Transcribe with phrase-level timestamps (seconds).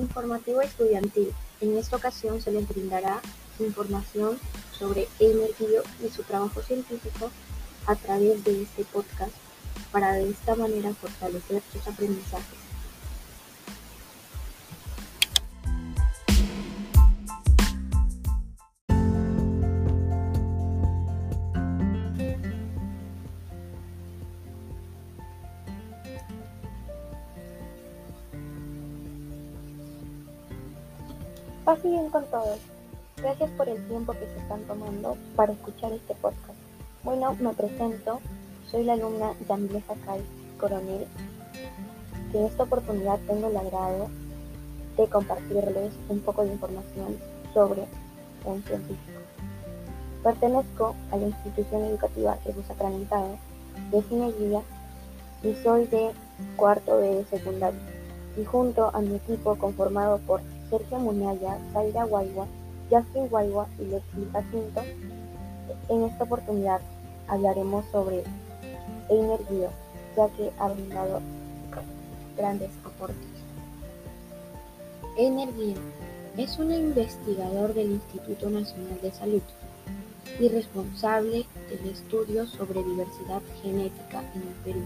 [0.00, 1.32] Informativo estudiantil.
[1.60, 3.20] En esta ocasión se les brindará
[3.58, 4.38] información
[4.72, 7.30] sobre Eimer Guío y su trabajo científico
[7.86, 9.32] a través de este podcast
[9.92, 12.69] para de esta manera fortalecer sus aprendizajes.
[31.70, 32.58] Paz bien con todos.
[33.16, 36.58] Gracias por el tiempo que se están tomando para escuchar este podcast.
[37.04, 38.18] Bueno, me presento.
[38.68, 40.20] Soy la alumna Yamile Sakai
[40.58, 41.06] Coronel,
[42.32, 44.08] que en esta oportunidad tengo el agrado
[44.96, 47.16] de compartirles un poco de información
[47.54, 47.84] sobre
[48.44, 49.20] un científico.
[50.24, 53.38] Pertenezco a la institución educativa fue sacramentado
[53.92, 54.00] de
[54.40, 54.62] Guía
[55.44, 56.10] y soy de
[56.56, 57.78] cuarto de secundaria.
[58.36, 60.40] Y junto a mi equipo conformado por
[60.70, 62.46] Sergio Munaya, Zaira Guayua,
[62.90, 64.82] Justin Guayua y Lexi Jacinto.
[65.88, 66.80] En esta oportunidad
[67.28, 68.24] hablaremos sobre
[69.08, 69.40] Einer
[70.16, 71.20] ya que ha brindado
[72.36, 73.16] grandes aportes.
[75.18, 75.48] Einer
[76.36, 79.42] es un investigador del Instituto Nacional de Salud
[80.38, 84.82] y responsable del estudio sobre diversidad genética en el Perú.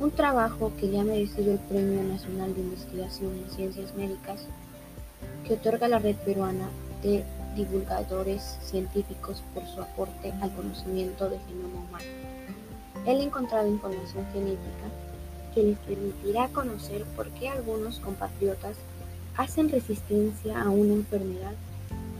[0.00, 4.46] Un trabajo que le ha merecido el Premio Nacional de Investigación en Ciencias Médicas
[5.44, 6.68] que otorga la Red Peruana
[7.02, 7.24] de
[7.56, 12.04] Divulgadores Científicos por su aporte al conocimiento del genoma humano.
[13.06, 14.86] Él ha encontrado información genética
[15.52, 18.76] que les permitirá conocer por qué algunos compatriotas
[19.36, 21.54] hacen resistencia a una enfermedad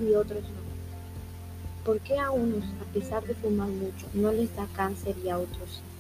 [0.01, 1.85] y otros no.
[1.85, 5.39] ¿Por qué a unos, a pesar de fumar mucho, no les da cáncer y a
[5.39, 5.98] otros sí?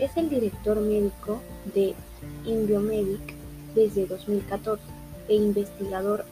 [0.00, 1.40] Es el director médico
[1.74, 1.94] de
[2.44, 3.34] Indiomedic
[3.74, 4.82] desde 2014
[5.28, 6.26] e investigador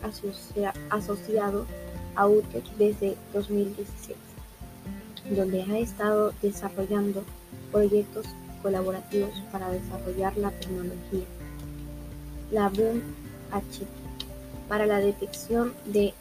[0.91, 1.67] asociado
[2.15, 4.17] a UTEC desde 2016,
[5.35, 7.25] donde ha estado desarrollando
[7.73, 8.27] proyectos
[8.63, 11.27] colaborativos para desarrollar la tecnología,
[12.51, 13.01] la BOOM
[13.51, 13.87] H,
[14.69, 16.13] para la detección de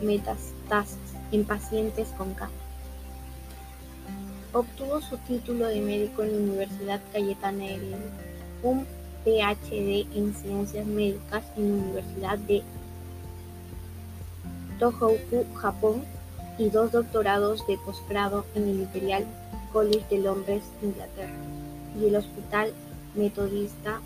[0.00, 0.98] metastasis
[1.32, 2.67] en pacientes con cáncer.
[4.52, 7.98] Obtuvo su título de médico en la Universidad Cayetana Heredia,
[8.62, 8.86] un
[9.24, 12.62] PhD en Ciencias Médicas en la Universidad de
[14.78, 16.02] Tohoku, Japón,
[16.58, 19.26] y dos doctorados de posgrado en el Imperial
[19.72, 21.36] College de Londres, Inglaterra,
[22.00, 22.72] y el Hospital
[23.14, 24.00] Metodista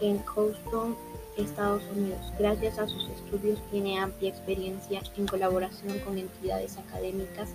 [0.00, 0.94] en Houston,
[1.36, 2.20] Estados Unidos.
[2.38, 7.50] Gracias a sus estudios tiene amplia experiencia en colaboración con entidades académicas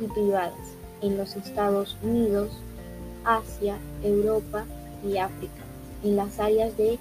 [0.00, 0.54] y privadas
[1.02, 2.50] en los Estados Unidos,
[3.24, 4.64] Asia, Europa
[5.04, 5.62] y África,
[6.04, 6.98] en las áreas de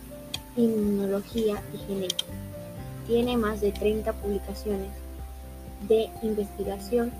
[0.56, 2.34] inmunología y genética.
[3.08, 4.90] Tiene más de 30 publicaciones
[5.88, 7.12] de investigación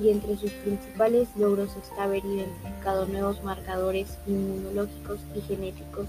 [0.00, 6.08] y entre sus principales logros está haber identificado nuevos marcadores inmunológicos y genéticos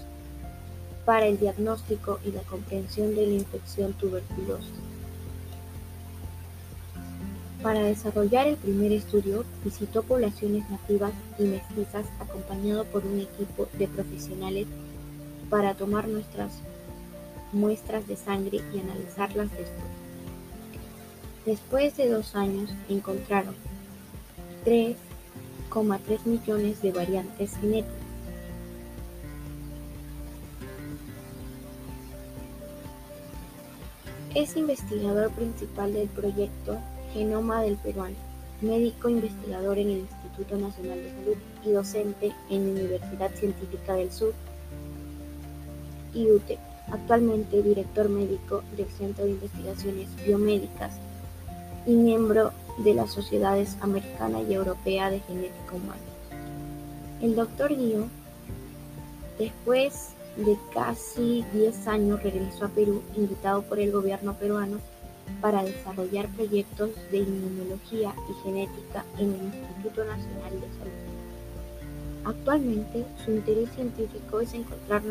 [1.04, 4.70] para el diagnóstico y la comprensión de la infección tuberculosa.
[7.64, 13.88] Para desarrollar el primer estudio, visitó poblaciones nativas y mestizas acompañado por un equipo de
[13.88, 14.66] profesionales
[15.48, 16.52] para tomar nuestras
[17.52, 19.88] muestras de sangre y analizarlas después.
[21.46, 23.54] Después de dos años encontraron
[24.66, 27.94] 3,3 millones de variantes genéticas.
[34.34, 36.78] Es investigador principal del proyecto
[37.14, 38.16] Genoma del Peruano,
[38.60, 44.10] médico investigador en el Instituto Nacional de Salud y docente en la Universidad Científica del
[44.10, 44.34] Sur
[46.12, 46.58] y UTE,
[46.90, 50.96] actualmente director médico del Centro de Investigaciones Biomédicas
[51.86, 56.00] y miembro de las Sociedades Americana y Europea de Genética Humana.
[57.22, 58.08] El doctor Guío,
[59.38, 64.78] después de casi 10 años, regresó a Perú invitado por el gobierno peruano
[65.40, 71.14] para desarrollar proyectos de inmunología y genética en el Instituto Nacional de Salud.
[72.24, 75.02] Actualmente, su interés científico es encontrar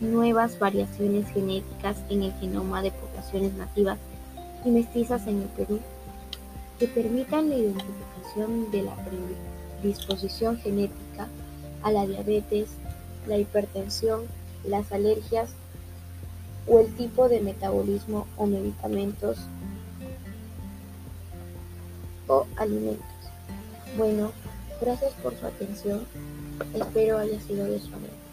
[0.00, 3.98] nuevas variaciones genéticas en el genoma de poblaciones nativas
[4.64, 5.78] y mestizas en el Perú
[6.78, 8.96] que permitan la identificación de la
[9.80, 11.28] predisposición genética
[11.82, 12.70] a la diabetes,
[13.28, 14.22] la hipertensión,
[14.64, 15.50] las alergias
[16.66, 19.38] o el tipo de metabolismo o medicamentos
[22.28, 23.06] o alimentos.
[23.96, 24.32] Bueno,
[24.80, 26.06] gracias por su atención.
[26.74, 28.31] Espero haya sido de su agrado.